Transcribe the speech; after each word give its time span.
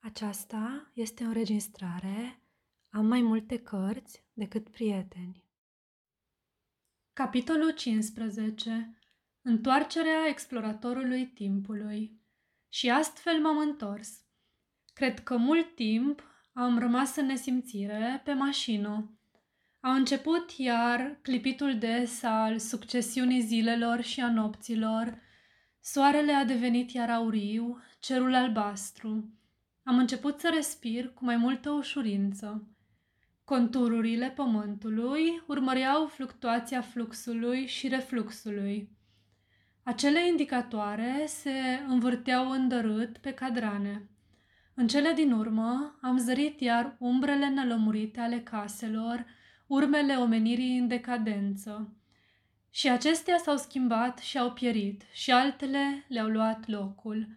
Aceasta 0.00 0.90
este 0.94 1.24
o 1.24 1.26
înregistrare. 1.26 2.42
Am 2.90 3.06
mai 3.06 3.22
multe 3.22 3.58
cărți 3.58 4.24
decât 4.32 4.68
prieteni. 4.68 5.44
Capitolul 7.12 7.70
15. 7.70 8.98
Întoarcerea 9.42 10.26
exploratorului 10.28 11.26
timpului. 11.26 12.20
Și 12.68 12.90
astfel 12.90 13.40
m-am 13.40 13.58
întors. 13.58 14.24
Cred 14.94 15.20
că 15.20 15.36
mult 15.36 15.74
timp 15.74 16.22
am 16.52 16.78
rămas 16.78 17.16
în 17.16 17.26
nesimțire 17.26 18.20
pe 18.24 18.32
mașină. 18.32 19.18
A 19.80 19.94
început 19.94 20.50
iar 20.50 21.18
clipitul 21.22 21.78
des 21.78 22.22
al 22.22 22.58
succesiunii 22.58 23.40
zilelor 23.40 24.00
și 24.00 24.20
a 24.20 24.30
nopților. 24.32 25.20
Soarele 25.80 26.32
a 26.32 26.44
devenit 26.44 26.90
iar 26.90 27.10
auriu, 27.10 27.82
cerul 28.00 28.34
albastru. 28.34 29.37
Am 29.88 29.98
început 29.98 30.40
să 30.40 30.50
respir 30.54 31.12
cu 31.14 31.24
mai 31.24 31.36
multă 31.36 31.70
ușurință. 31.70 32.66
Contururile 33.44 34.30
pământului 34.30 35.42
urmăreau 35.46 36.06
fluctuația 36.06 36.80
fluxului 36.80 37.66
și 37.66 37.88
refluxului. 37.88 38.88
Acele 39.82 40.26
indicatoare 40.26 41.24
se 41.26 41.50
învârteau 41.86 42.50
îndărât 42.50 43.18
pe 43.18 43.32
cadrane. 43.32 44.08
În 44.74 44.86
cele 44.86 45.12
din 45.12 45.32
urmă 45.32 45.98
am 46.00 46.18
zărit 46.18 46.60
iar 46.60 46.96
umbrele 46.98 47.50
nălămurite 47.50 48.20
ale 48.20 48.40
caselor, 48.40 49.26
urmele 49.66 50.14
omenirii 50.14 50.78
în 50.78 50.88
decadență. 50.88 51.96
Și 52.70 52.88
acestea 52.88 53.38
s-au 53.38 53.56
schimbat 53.56 54.18
și 54.18 54.38
au 54.38 54.52
pierit 54.52 55.02
și 55.12 55.30
altele 55.30 56.04
le-au 56.08 56.28
luat 56.28 56.66
locul. 56.66 57.28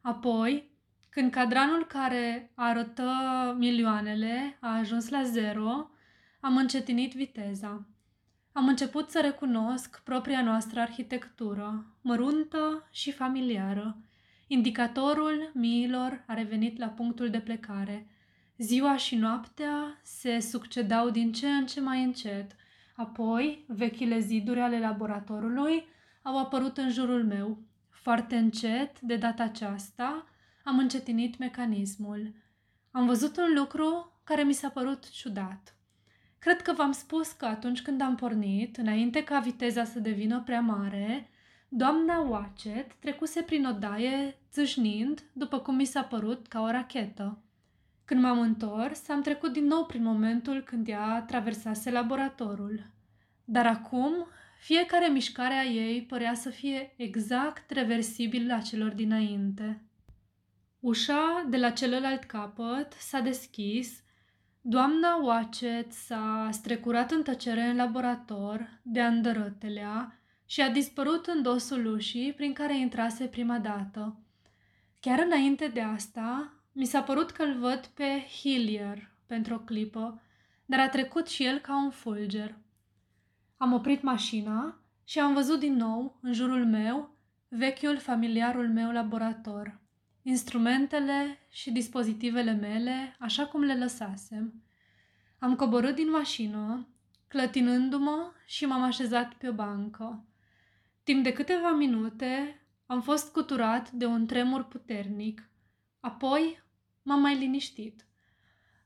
Apoi, 0.00 0.76
când 1.18 1.30
cadranul 1.30 1.86
care 1.86 2.50
arătă 2.54 3.10
milioanele 3.58 4.56
a 4.60 4.78
ajuns 4.78 5.08
la 5.08 5.22
zero, 5.22 5.90
am 6.40 6.56
încetinit 6.56 7.14
viteza. 7.14 7.86
Am 8.52 8.68
început 8.68 9.10
să 9.10 9.20
recunosc 9.20 10.00
propria 10.04 10.42
noastră 10.42 10.80
arhitectură, 10.80 11.86
măruntă 12.00 12.88
și 12.90 13.12
familiară. 13.12 13.96
Indicatorul 14.46 15.50
miilor 15.54 16.24
a 16.26 16.34
revenit 16.34 16.78
la 16.78 16.86
punctul 16.86 17.30
de 17.30 17.40
plecare. 17.40 18.06
Ziua 18.58 18.96
și 18.96 19.16
noaptea 19.16 19.98
se 20.02 20.40
succedau 20.40 21.10
din 21.10 21.32
ce 21.32 21.48
în 21.48 21.66
ce 21.66 21.80
mai 21.80 22.02
încet. 22.02 22.56
Apoi, 22.96 23.64
vechile 23.68 24.18
ziduri 24.18 24.60
ale 24.60 24.78
laboratorului 24.78 25.86
au 26.22 26.38
apărut 26.38 26.76
în 26.76 26.90
jurul 26.90 27.24
meu. 27.24 27.58
Foarte 27.90 28.36
încet, 28.36 29.00
de 29.00 29.16
data 29.16 29.42
aceasta, 29.42 30.26
am 30.68 30.78
încetinit 30.78 31.38
mecanismul. 31.38 32.34
Am 32.90 33.06
văzut 33.06 33.36
un 33.36 33.52
lucru 33.54 34.20
care 34.24 34.42
mi 34.42 34.52
s-a 34.52 34.68
părut 34.68 35.10
ciudat. 35.10 35.76
Cred 36.38 36.62
că 36.62 36.72
v-am 36.72 36.92
spus 36.92 37.32
că 37.32 37.44
atunci 37.44 37.82
când 37.82 38.00
am 38.00 38.14
pornit, 38.14 38.76
înainte 38.76 39.24
ca 39.24 39.38
viteza 39.38 39.84
să 39.84 39.98
devină 39.98 40.42
prea 40.44 40.60
mare, 40.60 41.30
doamna 41.68 42.18
Watchet 42.18 42.92
trecuse 42.92 43.42
prin 43.42 43.66
odaie 43.66 44.38
țâșnind, 44.50 45.22
după 45.32 45.58
cum 45.58 45.74
mi 45.74 45.84
s-a 45.84 46.02
părut 46.02 46.46
ca 46.46 46.60
o 46.60 46.70
rachetă. 46.70 47.38
Când 48.04 48.22
m-am 48.22 48.40
întors, 48.40 49.08
am 49.08 49.22
trecut 49.22 49.52
din 49.52 49.66
nou 49.66 49.86
prin 49.86 50.02
momentul 50.02 50.60
când 50.60 50.88
ea 50.88 51.24
traversase 51.26 51.90
laboratorul. 51.90 52.90
Dar 53.44 53.66
acum, 53.66 54.26
fiecare 54.60 55.08
mișcare 55.08 55.54
a 55.54 55.64
ei 55.64 56.02
părea 56.02 56.34
să 56.34 56.50
fie 56.50 56.94
exact 56.96 57.70
reversibil 57.70 58.46
la 58.46 58.60
celor 58.60 58.90
dinainte. 58.90 59.82
Ușa 60.80 61.46
de 61.48 61.56
la 61.56 61.70
celălalt 61.70 62.24
capăt 62.24 62.92
s-a 62.92 63.20
deschis, 63.20 64.02
doamna 64.60 65.14
Watchet 65.14 65.92
s-a 65.92 66.48
strecurat 66.52 67.10
în 67.10 67.22
tăcere 67.22 67.62
în 67.62 67.76
laborator 67.76 68.80
de 68.82 69.00
andărătelea 69.00 70.20
și 70.46 70.60
a 70.60 70.70
dispărut 70.70 71.26
în 71.26 71.42
dosul 71.42 71.86
ușii 71.86 72.32
prin 72.32 72.52
care 72.52 72.78
intrase 72.78 73.24
prima 73.24 73.58
dată. 73.58 74.16
Chiar 75.00 75.18
înainte 75.18 75.68
de 75.68 75.80
asta, 75.80 76.52
mi 76.72 76.84
s-a 76.84 77.02
părut 77.02 77.30
că 77.30 77.42
îl 77.42 77.58
văd 77.58 77.86
pe 77.86 78.26
Hillier 78.40 79.10
pentru 79.26 79.54
o 79.54 79.58
clipă, 79.58 80.22
dar 80.66 80.80
a 80.80 80.88
trecut 80.88 81.28
și 81.28 81.44
el 81.44 81.58
ca 81.58 81.82
un 81.82 81.90
fulger. 81.90 82.54
Am 83.56 83.72
oprit 83.72 84.02
mașina 84.02 84.80
și 85.04 85.18
am 85.18 85.34
văzut 85.34 85.58
din 85.58 85.74
nou, 85.74 86.18
în 86.22 86.32
jurul 86.32 86.66
meu, 86.66 87.16
vechiul 87.48 87.98
familiarul 87.98 88.68
meu 88.68 88.90
laborator 88.90 89.86
instrumentele 90.22 91.38
și 91.50 91.70
dispozitivele 91.70 92.52
mele 92.52 93.16
așa 93.18 93.46
cum 93.46 93.62
le 93.62 93.78
lăsasem. 93.78 94.62
Am 95.38 95.56
coborât 95.56 95.94
din 95.94 96.10
mașină, 96.10 96.88
clătinându-mă 97.28 98.32
și 98.46 98.66
m-am 98.66 98.82
așezat 98.82 99.34
pe 99.34 99.48
o 99.48 99.52
bancă. 99.52 100.24
Timp 101.02 101.22
de 101.22 101.32
câteva 101.32 101.72
minute 101.72 102.60
am 102.86 103.02
fost 103.02 103.32
cuturat 103.32 103.90
de 103.90 104.06
un 104.06 104.26
tremur 104.26 104.64
puternic. 104.64 105.48
Apoi 106.00 106.62
m-am 107.02 107.20
mai 107.20 107.38
liniștit. 107.38 108.06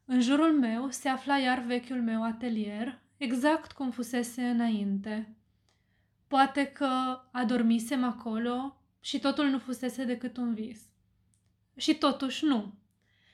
În 0.05 0.21
jurul 0.21 0.59
meu 0.59 0.91
se 0.91 1.09
afla 1.09 1.39
iar 1.39 1.59
vechiul 1.59 2.03
meu 2.03 2.25
atelier, 2.25 3.01
exact 3.17 3.73
cum 3.73 3.91
fusese 3.91 4.49
înainte. 4.49 5.37
Poate 6.29 6.65
că 6.67 7.21
adormisem 7.33 8.05
acolo 8.05 8.77
și 9.01 9.19
totul 9.19 9.47
nu 9.47 9.59
fusese 9.59 10.05
decât 10.05 10.37
un 10.37 10.55
vis. 10.55 10.92
Și 11.77 11.95
totuși 11.95 12.45
nu. 12.45 12.75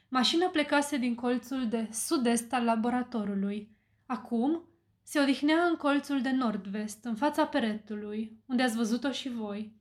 Mașina 0.08 0.46
plecase 0.46 0.96
din 0.96 1.14
colțul 1.14 1.68
de 1.68 1.88
sud-est 1.92 2.52
al 2.52 2.64
laboratorului. 2.64 3.76
Acum 4.06 4.62
se 5.02 5.20
odihnea 5.20 5.64
în 5.64 5.76
colțul 5.76 6.20
de 6.20 6.30
nord-vest, 6.30 7.04
în 7.04 7.14
fața 7.14 7.46
peretului, 7.46 8.42
unde 8.46 8.62
ați 8.62 8.76
văzut-o 8.76 9.10
și 9.10 9.28
voi. 9.28 9.72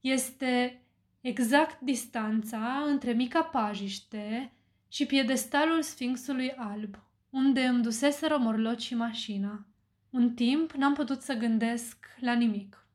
Este 0.00 0.82
exact 1.20 1.80
distanța 1.80 2.82
între 2.86 3.12
mica 3.12 3.42
pajiște 3.42 4.52
și 4.88 5.06
piedestalul 5.06 5.82
Sfinxului 5.82 6.50
Alb, 6.50 6.96
unde 7.30 7.66
îmi 7.66 7.82
duseseră 7.82 8.36
morloci 8.38 8.82
și 8.82 8.94
mașina. 8.94 9.66
Un 10.10 10.34
timp 10.34 10.72
n-am 10.72 10.94
putut 10.94 11.20
să 11.22 11.34
gândesc 11.34 12.06
la 12.20 12.32
nimic. 12.32 12.86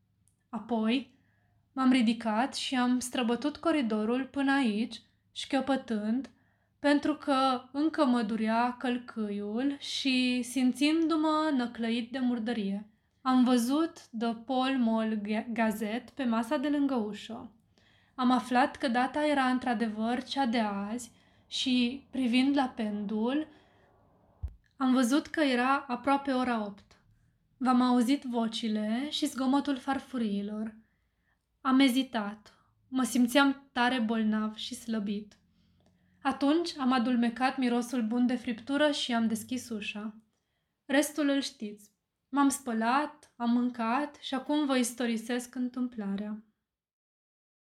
Apoi, 0.49 1.15
M-am 1.75 1.91
ridicat 1.91 2.55
și 2.55 2.75
am 2.75 2.99
străbătut 2.99 3.57
coridorul 3.57 4.25
până 4.25 4.51
aici, 4.51 5.01
șchiopătând, 5.31 6.29
pentru 6.79 7.15
că 7.15 7.61
încă 7.71 8.05
mă 8.05 8.21
durea 8.21 8.75
călcâiul 8.79 9.75
și 9.79 10.41
simțindu-mă 10.41 11.51
năclăit 11.55 12.11
de 12.11 12.19
murdărie. 12.19 12.87
Am 13.21 13.43
văzut 13.43 14.07
The 14.19 14.33
Paul 14.33 14.77
Mall 14.77 15.21
Gazet 15.53 16.09
pe 16.09 16.23
masa 16.23 16.57
de 16.57 16.69
lângă 16.69 16.95
ușă. 16.95 17.51
Am 18.15 18.31
aflat 18.31 18.75
că 18.75 18.87
data 18.87 19.25
era 19.25 19.43
într-adevăr 19.43 20.23
cea 20.23 20.45
de 20.45 20.59
azi 20.59 21.11
și, 21.47 22.05
privind 22.09 22.55
la 22.55 22.73
pendul, 22.75 23.47
am 24.77 24.93
văzut 24.93 25.27
că 25.27 25.41
era 25.41 25.85
aproape 25.87 26.31
ora 26.31 26.65
8. 26.65 26.83
V-am 27.57 27.81
auzit 27.81 28.23
vocile 28.23 29.07
și 29.09 29.25
zgomotul 29.25 29.77
farfuriilor– 29.77 30.73
am 31.65 31.79
ezitat. 31.79 32.53
Mă 32.87 33.03
simțeam 33.03 33.69
tare 33.71 33.99
bolnav 33.99 34.55
și 34.55 34.75
slăbit. 34.75 35.37
Atunci 36.21 36.77
am 36.77 36.91
adulmecat 36.91 37.57
mirosul 37.57 38.01
bun 38.01 38.25
de 38.25 38.35
friptură 38.35 38.91
și 38.91 39.13
am 39.13 39.27
deschis 39.27 39.69
ușa. 39.69 40.15
Restul 40.85 41.29
îl 41.29 41.41
știți. 41.41 41.91
M-am 42.29 42.49
spălat, 42.49 43.33
am 43.35 43.49
mâncat 43.49 44.17
și 44.21 44.33
acum 44.33 44.65
vă 44.65 44.77
istorisesc 44.77 45.55
întâmplarea. 45.55 46.43